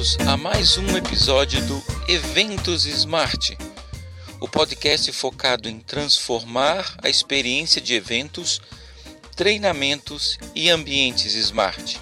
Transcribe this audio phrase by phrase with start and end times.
[0.00, 3.56] bem-vindos a mais um episódio do Eventos Smart,
[4.40, 8.62] o podcast focado em transformar a experiência de eventos,
[9.36, 12.00] treinamentos e ambientes smart.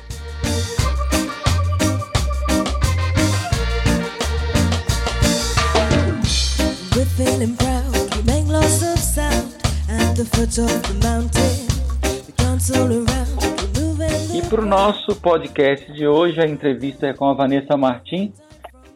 [14.49, 18.33] Para o nosso podcast de hoje, a entrevista é com a Vanessa Martim,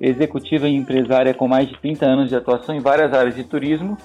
[0.01, 3.99] executiva e empresária com mais de 30 anos de atuação em várias áreas de turismo,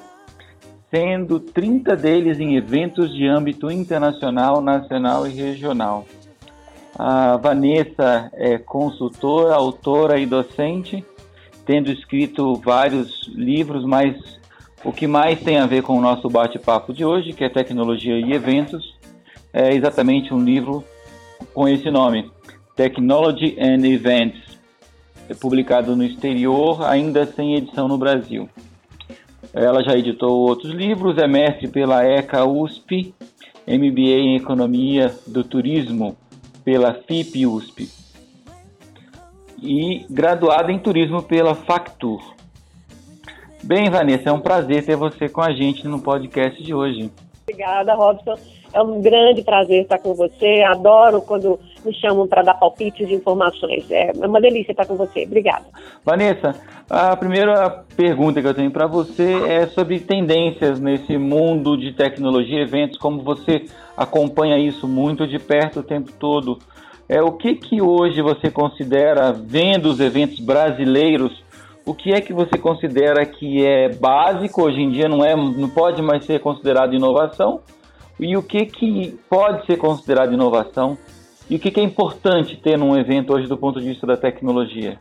[0.92, 6.06] sendo 30 deles em eventos de âmbito internacional, nacional e regional.
[7.00, 11.06] A Vanessa é consultora, autora e docente,
[11.66, 14.18] tendo escrito vários livros, mas
[14.84, 18.20] o que mais tem a ver com o nosso bate-papo de hoje, que é tecnologia
[18.20, 18.98] e eventos,
[19.54, 20.84] é exatamente um livro
[21.54, 22.32] com esse nome,
[22.76, 24.58] Technology and Events,
[25.30, 28.50] é publicado no exterior, ainda sem edição no Brasil.
[29.54, 33.14] Ela já editou outros livros, é mestre pela ECA USP,
[33.68, 36.16] MBA em Economia do Turismo
[36.64, 37.90] pela FIP USP
[39.62, 42.36] e graduada em Turismo pela Factur.
[43.64, 47.12] Bem, Vanessa, é um prazer ter você com a gente no podcast de hoje.
[47.44, 48.36] Obrigada, Robson.
[48.78, 50.62] É um grande prazer estar com você.
[50.62, 53.90] Adoro quando me chamam para dar palpites de informações.
[53.90, 55.24] É uma delícia estar com você.
[55.24, 55.66] Obrigada.
[56.06, 56.54] Vanessa,
[56.88, 62.62] a primeira pergunta que eu tenho para você é sobre tendências nesse mundo de tecnologia,
[62.62, 63.66] eventos, como você
[63.98, 66.60] acompanha isso muito de perto o tempo todo.
[67.10, 71.44] É o que que hoje você considera vendo os eventos brasileiros?
[71.84, 75.68] O que é que você considera que é básico hoje em dia não é, não
[75.68, 77.62] pode mais ser considerado inovação?
[78.20, 80.98] E o que, que pode ser considerado inovação
[81.50, 84.18] e o que, que é importante ter num evento hoje do ponto de vista da
[84.18, 85.00] tecnologia?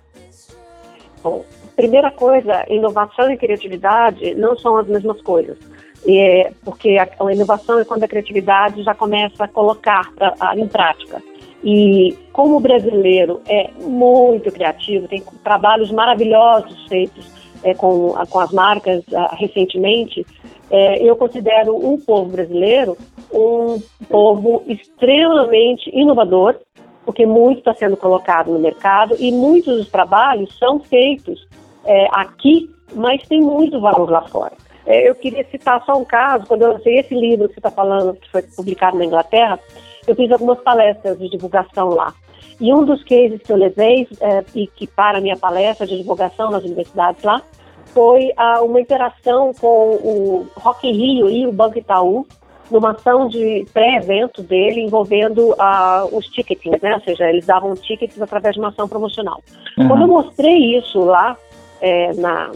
[1.23, 5.59] Bom, primeira coisa, inovação e criatividade não são as mesmas coisas.
[6.07, 10.69] É, porque a, a, inovação é quando a criatividade já começa a colocar a, em
[10.69, 11.21] prática.
[11.65, 17.27] E como o brasileiro é muito criativo, tem trabalhos maravilhosos feitos
[17.65, 20.25] é, com, com as marcas uh, recentemente,
[20.71, 22.97] é, eu considero o povo brasileiro
[23.33, 26.57] um povo extremamente inovador,
[27.05, 31.47] porque muito está sendo colocado no mercado e muitos dos trabalhos são feitos
[31.85, 34.53] é, aqui, mas tem muito valor lá fora.
[34.85, 37.71] É, eu queria citar só um caso, quando eu lancei esse livro que você está
[37.71, 39.59] falando, que foi publicado na Inglaterra,
[40.07, 42.15] eu fiz algumas palestras de divulgação lá.
[42.61, 45.97] E um dos cases que eu levei, é, e que para a minha palestra de
[45.97, 47.43] divulgação nas universidades lá,
[47.87, 52.27] foi ah, uma interação com o Rock in Rio e o Banco Itaú,
[52.71, 56.95] numa ação de pré-evento dele envolvendo ah, os tickets, né?
[56.95, 59.43] Ou seja, eles davam tickets através de uma ação promocional.
[59.79, 59.89] Uhum.
[59.89, 61.37] Quando eu mostrei isso lá
[61.81, 62.51] é, na,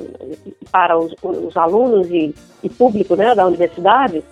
[0.71, 4.23] para os, os alunos e, e, público né, da universidade,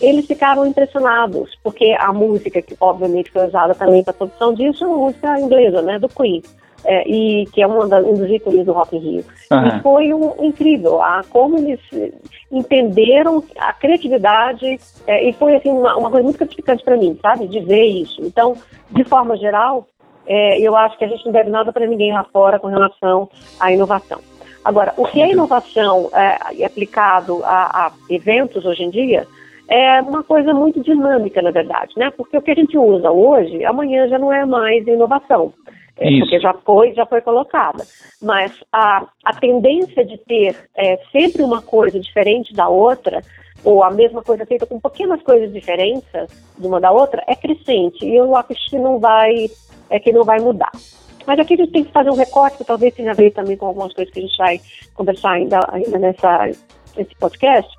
[0.00, 4.84] eles ficaram impressionados, porque a música que obviamente foi usada também para a produção disso
[4.84, 6.42] é uma música inglesa, né, do Queen
[6.84, 9.24] é, e que é um, um, dos ícones do Rock in Rio.
[9.50, 9.66] Uhum.
[9.66, 11.80] E foi um, incrível a, como eles
[12.50, 17.46] entenderam a criatividade é, e foi assim uma, uma coisa muito gratificante para mim, sabe,
[17.46, 18.20] de ver isso.
[18.22, 18.56] Então,
[18.90, 19.86] de forma geral,
[20.26, 23.28] é, eu acho que a gente não deve nada para ninguém lá fora com relação
[23.58, 24.20] à inovação.
[24.64, 29.26] Agora, o que é inovação é, aplicado a, a eventos hoje em dia
[29.68, 32.10] é uma coisa muito dinâmica, na verdade, né?
[32.10, 35.52] Porque o que a gente usa hoje, amanhã já não é mais inovação
[35.96, 37.84] é, porque já foi, já foi colocada.
[38.20, 43.22] Mas a, a tendência de ter é, sempre uma coisa diferente da outra,
[43.64, 46.10] ou a mesma coisa feita com pequenas coisas diferentes
[46.58, 48.04] de uma da outra, é crescente.
[48.04, 49.50] E eu acho que não vai,
[49.90, 50.72] é que não vai mudar.
[51.26, 53.56] Mas aqui a gente tem que fazer um recorte, que talvez tenha a ver também
[53.56, 54.60] com algumas coisas que a gente vai
[54.94, 56.50] conversar ainda, ainda nessa,
[56.96, 57.72] nesse podcast,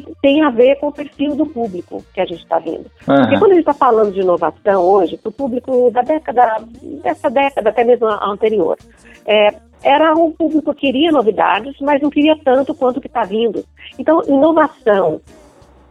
[0.00, 2.86] que tem a ver com o perfil do público que a gente está vendo.
[3.06, 3.16] Uhum.
[3.16, 6.64] Porque quando a gente está falando de inovação hoje, para o público da década,
[7.02, 8.78] dessa década, até mesmo a anterior,
[9.26, 13.24] é, era um público que queria novidades, mas não queria tanto quanto o que está
[13.24, 13.64] vindo.
[13.98, 15.20] Então, inovação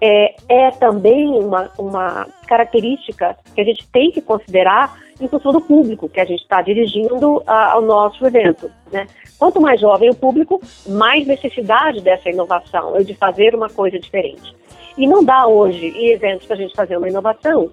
[0.01, 5.61] é, é também uma, uma característica que a gente tem que considerar em função do
[5.61, 8.69] público que a gente está dirigindo a, ao nosso evento.
[8.91, 9.07] Né?
[9.39, 14.53] Quanto mais jovem o público, mais necessidade dessa inovação de fazer uma coisa diferente.
[14.97, 17.71] E não dá hoje, em eventos, para a gente fazer uma inovação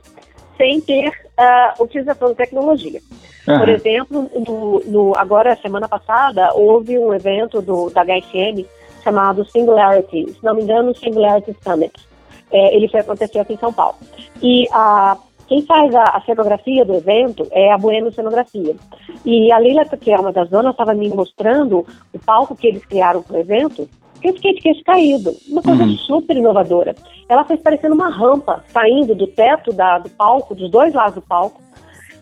[0.57, 3.01] sem ter uh, utilização de tecnologia.
[3.49, 3.59] Uhum.
[3.59, 8.65] Por exemplo, no, no, agora, semana passada, houve um evento do, da HSM
[9.03, 12.07] chamado Singularity, se não me engano, Singularity Summit.
[12.50, 13.97] É, ele foi acontecer aqui em São Paulo.
[14.43, 15.17] E a
[15.49, 18.77] quem faz a, a, cenografia do evento é a Bueno Cenografia.
[19.25, 22.85] E a Leila, que é uma das donas, estava me mostrando o palco que eles
[22.85, 23.89] criaram para o evento,
[24.21, 25.35] que eu fiquei de queixo caído.
[25.49, 25.97] Uma coisa uhum.
[25.97, 26.95] super inovadora.
[27.29, 31.23] Ela fez parecendo uma rampa saindo do teto da, do palco, dos dois lados do
[31.23, 31.62] palco,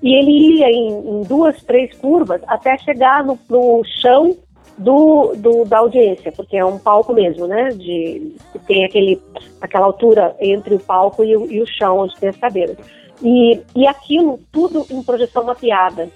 [0.01, 4.37] e ele ia em, em duas, três curvas até chegar no, no chão
[4.79, 7.69] do, do, da audiência, porque é um palco mesmo, né?
[7.71, 8.35] De,
[8.67, 9.21] tem aquele,
[9.61, 12.77] aquela altura entre o palco e o, e o chão, onde tem as cadeiras.
[13.23, 16.09] E, e aquilo tudo em projeção mapeada.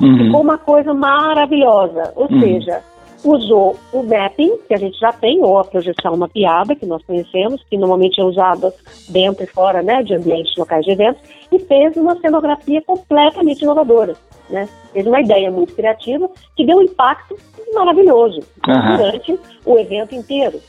[0.00, 0.18] Uhum.
[0.18, 2.12] Ficou uma coisa maravilhosa.
[2.16, 2.40] Ou uhum.
[2.40, 2.82] seja,
[3.24, 7.62] usou o mapping, que a gente já tem, ou a projeção mapeada, que nós conhecemos,
[7.68, 8.72] que normalmente é usada
[9.08, 14.14] dentro e fora né, de ambientes locais de eventos, e fez uma cenografia completamente inovadora.
[14.48, 14.68] Né?
[14.92, 17.36] Fez uma ideia muito criativa que deu um impacto
[17.74, 18.96] maravilhoso uhum.
[18.96, 20.60] durante o evento inteiro.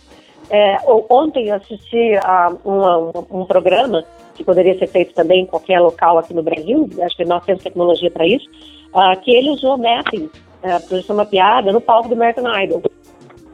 [0.50, 0.80] É,
[1.10, 4.04] ontem eu assisti a uma, um, um programa
[4.34, 7.62] que poderia ser feito também em qualquer local aqui no Brasil, acho que nós temos
[7.62, 8.50] tecnologia para isso,
[8.94, 10.30] uh, que ele usou mapping,
[10.64, 12.82] uh, projeção mapeada, no palco do American Idol,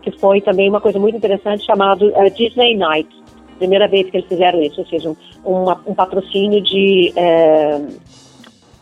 [0.02, 3.10] que foi também uma coisa muito interessante chamado uh, Disney Night.
[3.58, 7.88] Primeira vez que eles fizeram isso, ou seja, um, um patrocínio de, uh,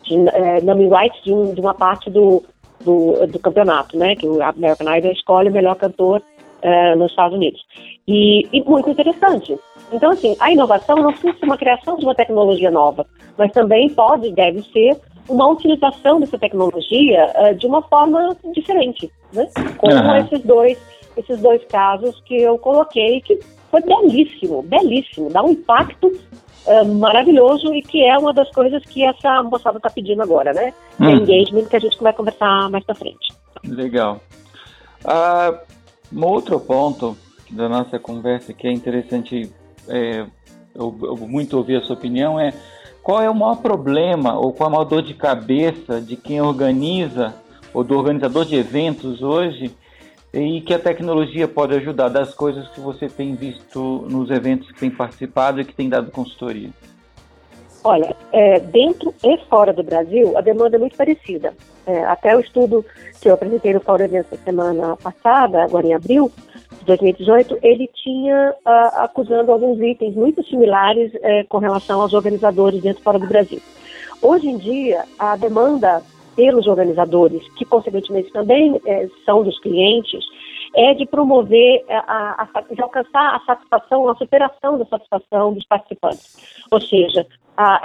[0.04, 2.44] de uh, naming rights de, um, de, uma parte do,
[2.84, 4.16] do, do, campeonato, né?
[4.16, 6.22] Que o American Idol escolhe o melhor cantor
[6.64, 7.62] uh, nos Estados Unidos.
[8.08, 9.58] E, e muito interessante.
[9.92, 13.06] Então, assim, a inovação não precisa ser uma criação de uma tecnologia nova,
[13.38, 14.98] mas também pode, deve ser
[15.28, 19.48] uma utilização dessa tecnologia uh, de uma forma diferente, né?
[19.78, 20.16] Como uhum.
[20.18, 20.78] esses dois
[21.16, 23.40] esses dois casos que eu coloquei, que
[23.70, 29.04] foi belíssimo, belíssimo, dá um impacto uh, maravilhoso e que é uma das coisas que
[29.06, 30.74] essa moçada está pedindo agora, né?
[31.00, 31.08] Hum.
[31.08, 33.32] É engagement que a gente vai conversar mais para frente.
[33.64, 34.22] Legal.
[35.06, 35.58] Uh,
[36.12, 37.18] um outro ponto
[37.50, 39.52] da nossa conversa que é interessante
[39.88, 40.26] é,
[40.74, 42.54] eu, eu muito ouvir a sua opinião é
[43.04, 46.42] qual é o maior problema ou qual é a maior dor de cabeça de quem
[46.42, 47.36] organiza
[47.74, 49.76] ou do organizador de eventos hoje
[50.34, 54.80] e que a tecnologia pode ajudar das coisas que você tem visto nos eventos que
[54.80, 56.70] tem participado e que tem dado consultoria?
[57.84, 61.54] Olha, é, dentro e fora do Brasil, a demanda é muito parecida.
[61.86, 62.86] É, até o estudo
[63.20, 66.32] que eu apresentei no Fórum Eventos semana passada, agora em abril,
[66.86, 73.02] 2018, ele tinha uh, acusando alguns itens muito similares uh, com relação aos organizadores dentro
[73.02, 73.62] e fora do Brasil.
[74.22, 76.02] Hoje em dia, a demanda
[76.36, 78.82] pelos organizadores, que consequentemente também uh,
[79.26, 80.24] são dos clientes,
[80.76, 86.66] é de promover, a, a, de alcançar a satisfação, a superação da satisfação dos participantes.
[86.72, 87.28] Ou seja,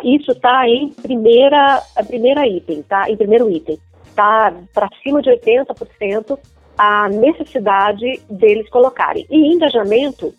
[0.03, 3.11] isso está em primeira, primeira item, tá?
[3.11, 6.39] Em primeiro item, está para cima de 80%
[6.79, 9.27] a necessidade deles colocarem.
[9.29, 10.33] E engajamento,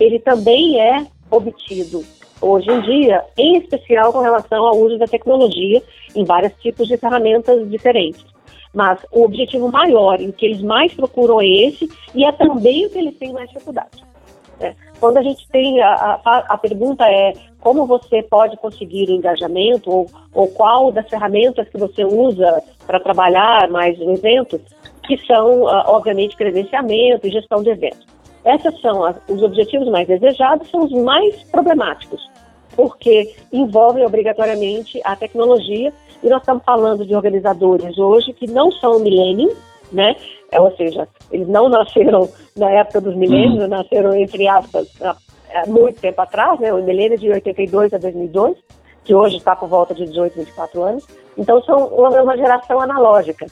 [0.00, 2.04] ele também é obtido
[2.40, 5.82] hoje em dia, em especial com relação ao uso da tecnologia
[6.14, 8.24] em vários tipos de ferramentas diferentes.
[8.74, 12.90] Mas o objetivo maior, em que eles mais procuram é esse, e é também o
[12.90, 14.04] que eles têm mais dificuldade.
[14.60, 14.74] É.
[15.00, 19.90] Quando a gente tem, a, a, a, pergunta é como você pode conseguir o engajamento,
[19.90, 24.60] ou, ou qual das ferramentas que você usa para trabalhar mais no evento,
[25.06, 28.06] que são, ah, obviamente, credenciamento e gestão de eventos.
[28.44, 32.20] Esses são as, os objetivos mais desejados, são os mais problemáticos,
[32.76, 38.98] porque envolvem obrigatoriamente a tecnologia, e nós estamos falando de organizadores hoje que não são
[39.00, 39.54] milênios,
[39.92, 40.16] né?
[40.50, 43.68] É, ou seja, eles não nasceram na época dos milênios, uhum.
[43.68, 45.16] nasceram, entre aspas, há,
[45.54, 46.72] há muito tempo atrás, né?
[46.72, 48.56] O milênio de 82 a 2002,
[49.04, 51.06] que hoje está por volta de 18, 24 anos.
[51.36, 53.46] Então, são uma, uma geração analógica.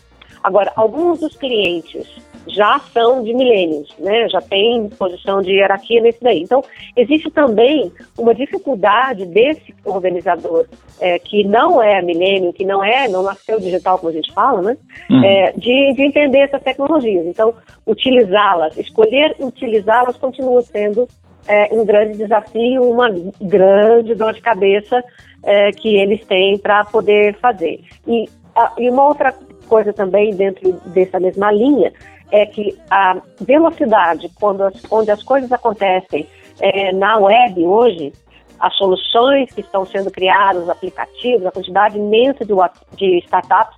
[0.44, 2.06] Agora, alguns dos clientes
[2.46, 4.28] já são de milênios, né?
[4.28, 6.42] Já tem posição de hierarquia nesse daí.
[6.42, 6.62] Então,
[6.94, 10.66] existe também uma dificuldade desse organizador
[11.00, 14.60] é, que não é milênio, que não é, não nasceu digital, como a gente fala,
[14.60, 14.76] né?
[15.08, 15.24] Uhum.
[15.24, 17.24] É, de, de entender essas tecnologias.
[17.24, 17.54] Então,
[17.86, 21.08] utilizá-las, escolher utilizá-las continua sendo
[21.48, 23.08] é, um grande desafio, uma
[23.40, 25.02] grande dor de cabeça
[25.42, 27.80] é, que eles têm para poder fazer.
[28.06, 29.34] E, a, e uma outra
[29.64, 31.92] coisa também dentro dessa mesma linha
[32.30, 36.26] é que a velocidade, quando as, onde as coisas acontecem
[36.60, 38.12] é, na web hoje,
[38.58, 42.54] as soluções que estão sendo criadas, os aplicativos, a quantidade imensa de,
[42.96, 43.76] de startups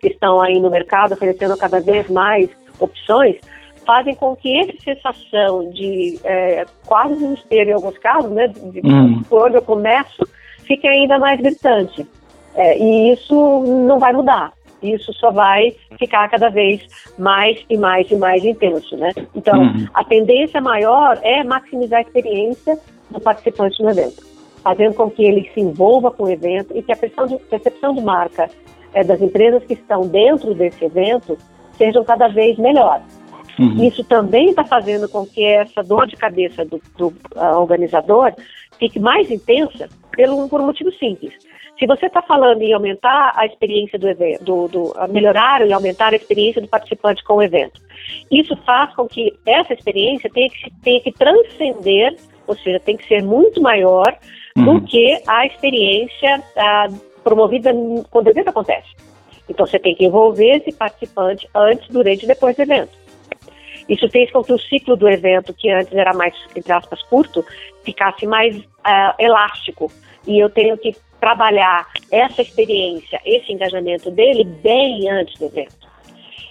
[0.00, 3.36] que estão aí no mercado oferecendo cada vez mais opções,
[3.84, 9.22] fazem com que essa sensação de é, quase desespero em alguns casos, né, de, hum.
[9.28, 10.26] quando eu começo,
[10.64, 12.06] fique ainda mais gritante.
[12.54, 13.34] É, e isso
[13.86, 16.86] não vai mudar isso só vai ficar cada vez
[17.18, 19.12] mais e mais e mais intenso, né?
[19.34, 19.86] Então, uhum.
[19.92, 22.78] a tendência maior é maximizar a experiência
[23.10, 24.26] do participante no evento.
[24.62, 27.94] fazendo com que ele se envolva com o evento e que a percepção de, percepção
[27.94, 28.50] de marca
[28.92, 31.38] é, das empresas que estão dentro desse evento
[31.76, 33.06] sejam cada vez melhores.
[33.58, 33.84] Uhum.
[33.84, 38.32] Isso também está fazendo com que essa dor de cabeça do, do uh, organizador
[38.78, 41.34] fique mais intensa pelo, por um motivo simples.
[41.78, 46.12] Se você está falando em aumentar a experiência do evento, do, do, melhorar e aumentar
[46.12, 47.80] a experiência do participante com o evento,
[48.30, 52.16] isso faz com que essa experiência tenha que, tenha que transcender,
[52.46, 54.16] ou seja, tem que ser muito maior
[54.56, 54.80] uhum.
[54.80, 57.70] do que a experiência uh, promovida
[58.10, 58.88] quando o evento acontece.
[59.48, 62.98] Então você tem que envolver esse participante antes, durante e depois do evento.
[63.88, 67.44] Isso fez com que o ciclo do evento, que antes era mais, entre aspas, curto,
[67.84, 69.90] ficasse mais uh, elástico.
[70.28, 75.88] E eu tenho que trabalhar essa experiência, esse engajamento dele bem antes do evento.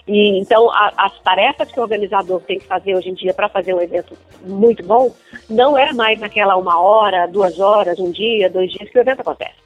[0.06, 3.48] E, então, a, as tarefas que o organizador tem que fazer hoje em dia para
[3.48, 5.14] fazer um evento muito bom,
[5.48, 9.20] não é mais naquela uma hora, duas horas, um dia, dois dias que o evento
[9.20, 9.56] acontece.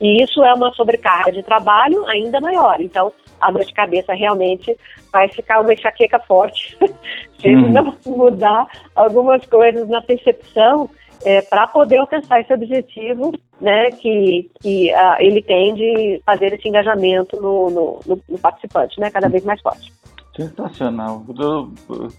[0.00, 2.80] E isso é uma sobrecarga de trabalho ainda maior.
[2.80, 4.76] Então, a dor de cabeça realmente
[5.12, 6.76] vai ficar uma enxaqueca forte
[7.40, 7.70] se uhum.
[7.70, 10.90] não mudar algumas coisas na percepção
[11.24, 16.68] é, para poder alcançar esse objetivo né, que, que uh, ele tem de fazer esse
[16.68, 19.92] engajamento no, no, no, no participante, né, cada vez mais forte.
[20.36, 21.24] Sensacional.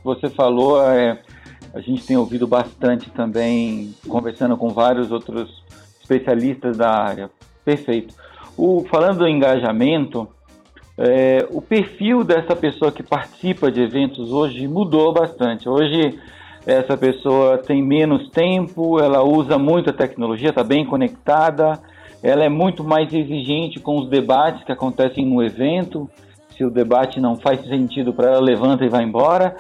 [0.04, 1.22] Você falou, é,
[1.74, 5.64] a gente tem ouvido bastante também, conversando com vários outros
[6.02, 7.30] especialistas da área.
[7.66, 8.16] Perfeito.
[8.58, 10.28] O, falando do engajamento,
[10.98, 15.68] é, o perfil dessa pessoa que participa de eventos hoje mudou bastante.
[15.68, 16.18] Hoje
[16.66, 21.80] essa pessoa tem menos tempo, ela usa muito a tecnologia, está bem conectada,
[22.24, 26.10] ela é muito mais exigente com os debates que acontecem no evento.
[26.58, 29.56] Se o debate não faz sentido para ela, levanta e vai embora.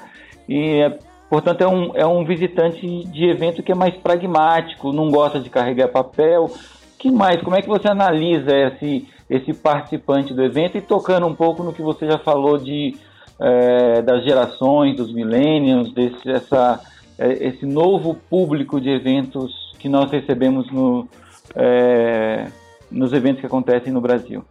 [0.49, 0.97] E, é,
[1.29, 5.49] portanto, é um, é um visitante de evento que é mais pragmático, não gosta de
[5.49, 6.49] carregar papel.
[6.97, 7.41] Que mais?
[7.41, 11.73] Como é que você analisa esse esse participante do evento e tocando um pouco no
[11.73, 12.95] que você já falou de
[13.39, 16.79] é, das gerações, dos millennials, desse essa,
[17.17, 21.07] esse novo público de eventos que nós recebemos no,
[21.55, 22.47] é,
[22.91, 24.43] nos eventos que acontecem no Brasil.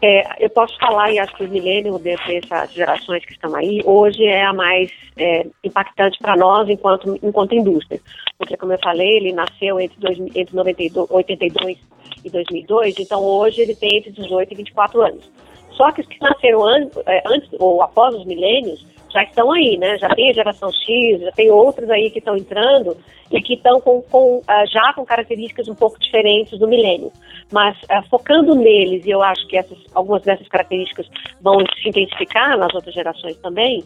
[0.00, 3.82] É, eu posso falar, e acho que os millennials, dentre essas gerações que estão aí,
[3.84, 8.00] hoje é a mais é, impactante para nós enquanto, enquanto indústria.
[8.38, 11.78] Porque, como eu falei, ele nasceu entre, dois, entre 92, 82
[12.24, 15.30] e 2002, então hoje ele tem entre 18 e 24 anos.
[15.72, 19.76] Só que os que nasceram an é, antes ou após os milênios já estão aí,
[19.76, 19.96] né?
[19.98, 22.96] Já tem a geração X, já tem outros aí que estão entrando
[23.30, 27.12] e que estão com, com, uh, já com características um pouco diferentes do milênio.
[27.52, 31.06] Mas uh, focando neles, e eu acho que essas, algumas dessas características
[31.40, 33.84] vão se intensificar nas outras gerações também,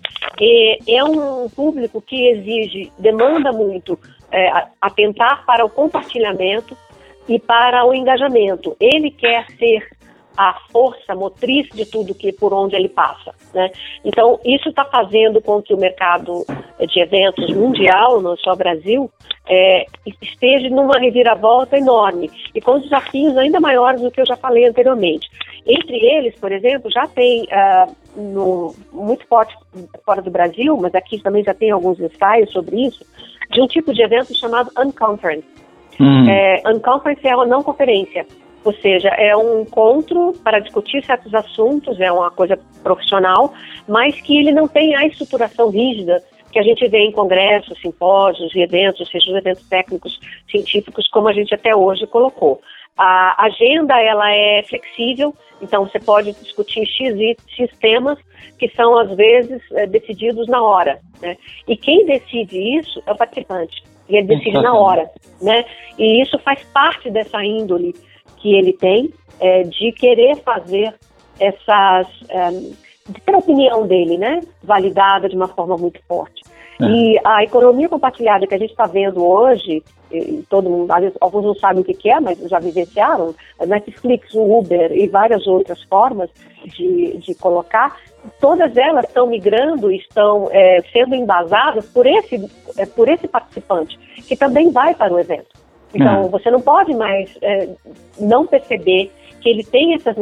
[0.88, 3.98] é um público que exige, demanda muito
[4.30, 4.50] é,
[4.80, 6.76] atentar para o compartilhamento,
[7.28, 8.76] e para o engajamento.
[8.80, 9.88] Ele quer ser
[10.36, 13.70] a força motriz de tudo que por onde ele passa, né?
[14.04, 16.44] Então isso está fazendo com que o mercado
[16.78, 19.10] de eventos mundial, não só Brasil,
[19.48, 19.86] é,
[20.20, 25.28] esteja numa reviravolta enorme e com desafios ainda maiores do que eu já falei anteriormente.
[25.66, 29.54] Entre eles, por exemplo, já tem uh, no, muito forte
[30.04, 33.04] fora do Brasil, mas aqui também já tem alguns ensaios sobre isso,
[33.50, 35.62] de um tipo de evento chamado Unconference
[36.00, 36.28] Hum.
[36.28, 38.26] É, unconference é uma não conferência,
[38.64, 43.52] ou seja, é um encontro para discutir certos assuntos, é uma coisa profissional,
[43.88, 48.54] mas que ele não tem a estruturação rígida que a gente vê em congressos, simpósios
[48.54, 52.60] e eventos, seja os eventos técnicos, científicos, como a gente até hoje colocou.
[52.96, 58.18] A agenda ela é flexível, então você pode discutir X, X temas
[58.58, 61.00] que são às vezes é, decididos na hora.
[61.20, 61.36] Né?
[61.66, 65.64] E quem decide isso é o participante e ele decide na hora, né?
[65.98, 67.94] E isso faz parte dessa índole
[68.42, 70.94] que ele tem é, de querer fazer
[71.38, 72.50] essas é,
[73.08, 76.42] de ter a opinião dele, né, validada de uma forma muito forte.
[76.80, 76.84] É.
[76.84, 79.82] E a economia compartilhada que a gente está vendo hoje,
[80.48, 83.34] todo mundo, alguns não sabem o que, que é, mas já vivenciaram,
[83.66, 86.30] Netflix, Uber e várias outras formas
[86.64, 87.96] de, de colocar,
[88.40, 94.36] todas elas estão migrando, estão é, sendo embasadas por esse, é, por esse participante, que
[94.36, 95.61] também vai para o evento.
[95.94, 96.28] Então, é.
[96.28, 97.68] você não pode mais é,
[98.18, 99.10] não perceber
[99.42, 100.16] que ele tem essas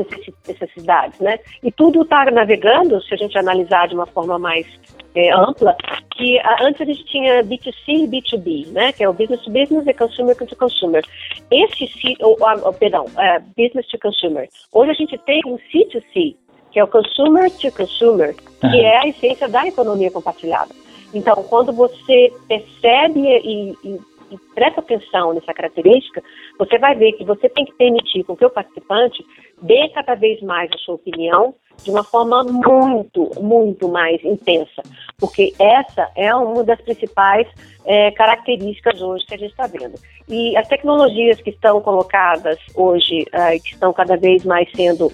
[0.48, 1.38] necessidades, né?
[1.62, 4.66] E tudo está navegando, se a gente analisar de uma forma mais
[5.14, 5.76] é, ampla,
[6.16, 8.92] que a, antes a gente tinha B2C e B2B, né?
[8.92, 11.04] Que é o business to business e consumer to consumer.
[11.50, 14.48] Esse, ou, ou, perdão, é, business to consumer.
[14.72, 16.36] Hoje a gente tem um C2C,
[16.72, 18.74] que é o consumer to consumer, que uhum.
[18.74, 20.70] é a essência da economia compartilhada.
[21.12, 26.22] Então, quando você percebe e, e e presta atenção nessa característica,
[26.58, 29.24] você vai ver que você tem que permitir com que o participante
[29.62, 34.82] dê cada vez mais a sua opinião de uma forma muito, muito mais intensa,
[35.18, 37.46] porque essa é uma das principais
[37.84, 39.94] é, características hoje que a gente está vendo.
[40.28, 45.10] E as tecnologias que estão colocadas hoje, é, que estão cada vez mais sendo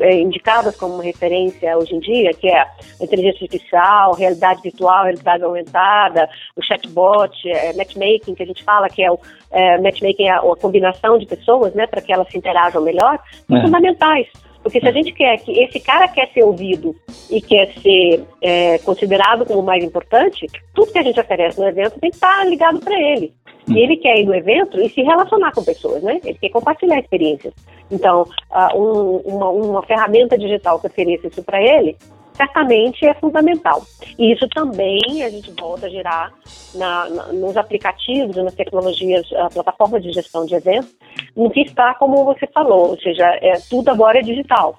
[0.00, 2.66] é, indicadas como referência hoje em dia, que é
[3.00, 9.02] inteligência artificial, realidade virtual, realidade aumentada, o chatbot, é, matchmaking, que a gente fala que
[9.02, 9.18] é o
[9.50, 13.18] é, matchmaking, é a, a, combinação de pessoas, né, para que elas se interajam melhor,
[13.46, 13.62] são é.
[13.62, 14.28] fundamentais.
[14.64, 16.96] Porque se a gente quer que esse cara quer ser ouvido
[17.30, 22.00] e quer ser é, considerado como mais importante, tudo que a gente oferece no evento
[22.00, 23.34] tem que estar ligado para ele.
[23.68, 26.18] E ele quer ir no evento e se relacionar com pessoas, né?
[26.24, 27.52] Ele quer compartilhar experiências.
[27.90, 31.94] Então, uh, um, uma, uma ferramenta digital que ofereça isso para ele,
[32.34, 33.82] certamente é fundamental.
[34.18, 36.32] E isso também a gente volta a gerar
[36.74, 40.94] na, na, nos aplicativos, nas tecnologias, plataformas de gestão de eventos,
[41.36, 44.78] no que está, como você falou, ou seja, é, tudo agora é digital.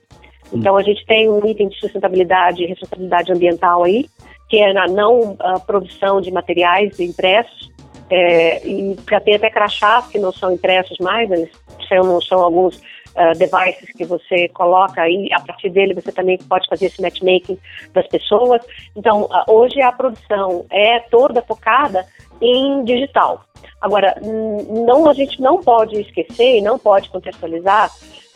[0.53, 4.05] Então a gente tem um item de sustentabilidade e responsabilidade ambiental aí,
[4.49, 7.73] que é na não uh, produção de materiais impressos,
[8.09, 11.49] é, e já tem até crachás que não são impressos mais, eles
[11.89, 12.79] são, são alguns
[13.15, 17.57] uh, devices que você coloca aí, a partir dele você também pode fazer esse matchmaking
[17.93, 18.61] das pessoas.
[18.95, 22.05] Então, uh, hoje a produção é toda focada
[22.41, 23.45] em digital.
[23.81, 27.91] Agora, não, a gente não pode esquecer e não pode contextualizar,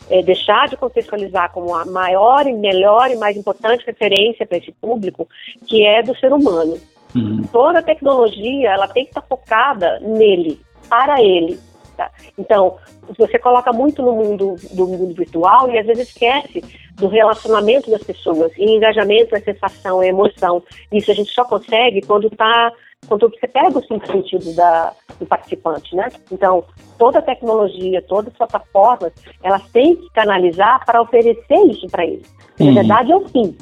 [0.08, 4.72] é, deixar de contextualizar como a maior e melhor e mais importante referência para esse
[4.72, 5.28] público,
[5.66, 6.78] que é do ser humano.
[7.14, 7.42] Uhum.
[7.50, 11.58] Toda tecnologia ela tem que estar focada nele, para ele.
[12.00, 12.10] Tá?
[12.38, 12.78] Então,
[13.18, 16.64] você coloca muito no mundo do mundo virtual e às vezes esquece
[16.94, 18.50] do relacionamento das pessoas.
[18.56, 20.62] E engajamento é sensação, é emoção.
[20.90, 22.72] Isso a gente só consegue quando tá
[23.06, 26.08] quando você pega os cinco sentidos da, do participante, né?
[26.32, 26.64] Então,
[26.98, 32.34] toda tecnologia, todas as plataformas, elas têm que canalizar para oferecer isso para eles.
[32.58, 32.74] Na uhum.
[32.74, 33.56] verdade, é o fim.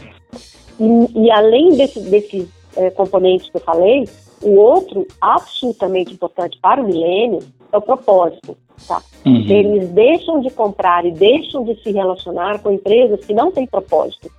[0.78, 4.04] E, e além desse, desses é, componentes que eu falei,
[4.42, 7.40] o outro absolutamente importante para o milênio
[7.72, 8.56] é o propósito.
[8.86, 9.02] Tá?
[9.26, 9.44] Uhum.
[9.48, 14.30] Eles deixam de comprar e deixam de se relacionar com empresas que não têm propósito.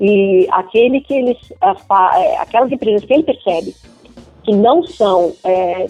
[0.00, 3.74] E aquele que eles, é, aquelas empresas que ele percebe
[4.42, 5.86] que não são é,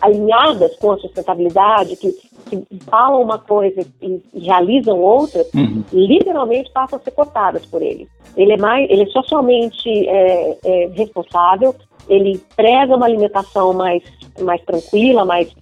[0.00, 2.12] alinhadas com a sustentabilidade, que,
[2.46, 5.82] que falam uma coisa e, e realizam outra, uhum.
[5.92, 8.08] literalmente passam a ser cortadas por ele.
[8.36, 11.74] Ele é mais, ele é socialmente é, é, responsável,
[12.08, 14.02] ele preza uma alimentação mais,
[14.40, 15.52] mais tranquila, mais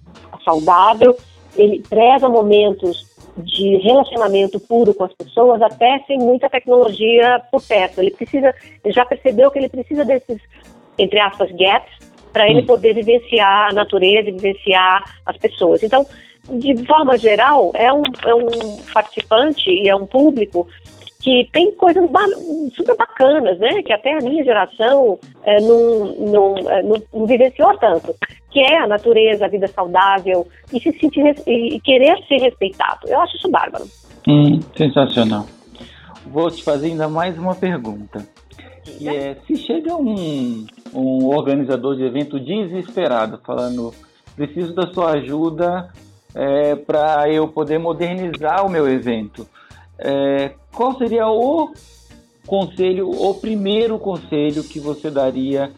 [0.47, 1.17] saudável,
[1.57, 3.05] ele preza momentos
[3.37, 7.99] de relacionamento puro com as pessoas, até sem muita tecnologia por perto.
[7.99, 10.41] Ele precisa, ele já percebeu que ele precisa desses,
[10.97, 11.91] entre aspas, gaps,
[12.31, 12.65] para ele hum.
[12.65, 15.83] poder vivenciar a natureza, vivenciar as pessoas.
[15.83, 16.05] Então,
[16.49, 20.67] de forma geral, é um, é um participante e é um público
[21.27, 22.25] que tem coisas ba
[22.73, 23.83] super bacanas, né?
[23.83, 28.15] Que até a minha geração é, não, não, é, não, não, vivenciou tanto,
[28.49, 33.09] que é a natureza, a vida saudável e se sentir e querer ser respeitado.
[33.09, 33.83] Eu acho isso bárbaro.
[34.25, 35.45] Hum, sensacional.
[36.27, 38.25] Vou te fazer ainda mais uma pergunta.
[38.85, 43.93] Que é, se chega um, um organizador de evento desesperado, falando
[44.33, 45.89] preciso da sua ajuda
[46.33, 49.45] é, para eu poder modernizar o meu evento
[49.99, 51.71] é, qual seria o
[52.45, 55.71] conselho, o primeiro conselho que você daria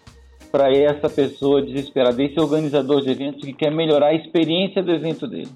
[0.51, 5.27] para essa pessoa desesperada, esse organizador de eventos que quer melhorar a experiência do evento
[5.27, 5.49] dele?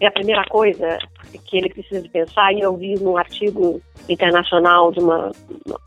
[0.00, 0.98] É a primeira coisa
[1.44, 5.32] que ele precisa pensar, e eu vi num artigo internacional de uma,
[5.66, 5.80] uma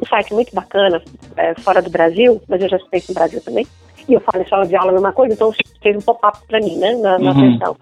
[0.00, 1.00] um site muito bacana,
[1.36, 3.66] é, fora do Brasil, mas eu já sei no Brasil também,
[4.08, 6.60] e eu falo em sala de aula a mesma coisa, então fez um pop-up para
[6.60, 7.52] mim, né, na, na uhum.
[7.52, 7.76] sessão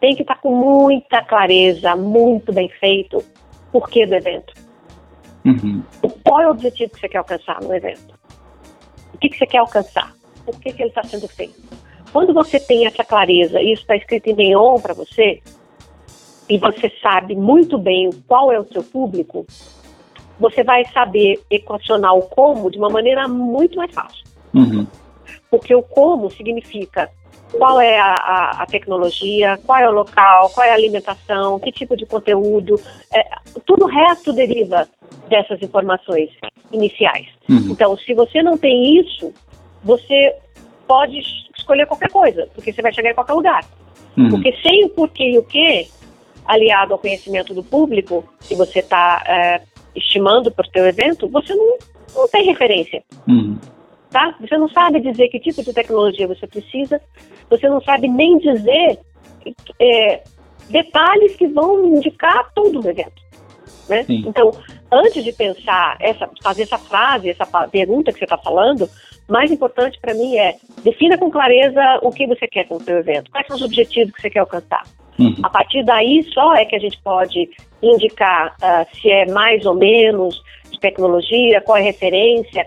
[0.00, 3.22] tem que estar com muita clareza, muito bem feito,
[3.72, 4.54] por que do evento.
[5.44, 5.82] Uhum.
[6.24, 8.14] Qual é o objetivo que você quer alcançar no evento?
[9.14, 10.14] O que, que você quer alcançar?
[10.44, 11.60] Por que, que ele está sendo feito?
[12.12, 15.42] Quando você tem essa clareza, e isso está escrito em neon para você,
[16.48, 19.46] e você sabe muito bem qual é o seu público,
[20.38, 24.24] você vai saber equacionar o como de uma maneira muito mais fácil.
[24.54, 24.86] Uhum.
[25.50, 27.10] Porque o como significa
[27.52, 31.72] qual é a, a, a, tecnologia, qual é o local, qual é a alimentação, que
[31.72, 32.80] tipo de conteúdo.
[33.12, 33.24] É,
[33.64, 34.88] tudo o resto deriva
[35.28, 36.30] dessas informações
[36.72, 37.26] iniciais.
[37.48, 37.68] Uhum.
[37.70, 39.32] Então, se você não tem isso,
[39.82, 40.34] você
[40.86, 41.18] pode
[41.56, 43.64] escolher qualquer coisa, porque você vai chegar em qualquer lugar.
[44.16, 44.30] Uhum.
[44.30, 45.88] Porque sem o porquê e o que,
[46.44, 49.62] aliado ao conhecimento do público, que você está é,
[49.94, 51.78] estimando para o seu evento, você não,
[52.14, 53.02] não tem referência.
[53.26, 53.56] Uhum.
[54.10, 54.34] Tá?
[54.40, 57.00] Você não sabe dizer que tipo de tecnologia você precisa,
[57.48, 58.98] você não sabe nem dizer
[59.80, 60.22] é,
[60.68, 63.28] detalhes que vão indicar tudo no evento.
[63.88, 64.04] Né?
[64.08, 64.50] Então,
[64.92, 68.88] antes de pensar, essa, fazer essa frase, essa pergunta que você está falando,
[69.26, 72.98] mais importante para mim é defina com clareza o que você quer com o seu
[72.98, 74.84] evento, quais são os objetivos que você quer alcançar.
[75.18, 75.34] Uhum.
[75.42, 77.50] A partir daí só é que a gente pode
[77.82, 80.40] indicar uh, se é mais ou menos
[80.70, 82.66] de tecnologia, qual é a referência,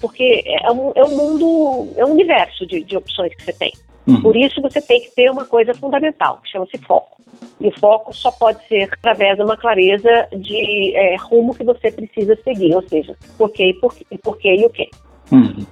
[0.00, 3.72] porque é um, é um mundo, é um universo de, de opções que você tem.
[4.06, 4.22] Uhum.
[4.22, 7.20] Por isso você tem que ter uma coisa fundamental, que chama-se foco.
[7.60, 11.90] E o foco só pode ser através de uma clareza de é, rumo que você
[11.90, 14.88] precisa seguir, ou seja, por quê, por, por quê e o quê.
[15.30, 15.66] Uhum.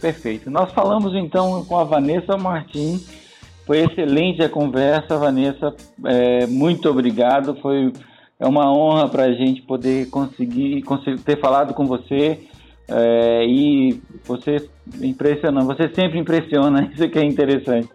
[0.00, 0.50] Perfeito.
[0.50, 3.20] Nós falamos então com a Vanessa Martins.
[3.66, 5.74] Foi excelente a conversa, Vanessa.
[6.04, 7.54] É, muito obrigado.
[7.60, 7.92] Foi
[8.40, 12.40] é uma honra para a gente poder conseguir, conseguir, ter falado com você.
[12.90, 14.68] É, e você
[15.00, 17.88] impressiona, você sempre impressiona, isso que é interessante.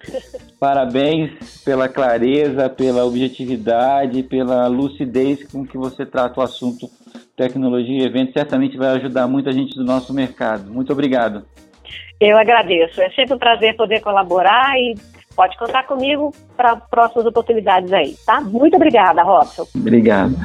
[0.60, 6.89] Parabéns pela clareza, pela objetividade, pela lucidez com que você trata o assunto
[7.36, 8.34] tecnologia e eventos.
[8.34, 10.71] Certamente vai ajudar muita gente do nosso mercado.
[10.71, 11.45] Muito obrigado.
[12.19, 13.01] Eu agradeço.
[13.01, 14.95] É sempre um prazer poder colaborar e
[15.36, 18.39] pode contar comigo para próximas oportunidades aí, tá?
[18.39, 19.67] Muito obrigada, Robson.
[19.75, 20.36] Obrigado.